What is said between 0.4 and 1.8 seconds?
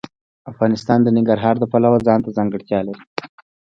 افغانستان د ننګرهار د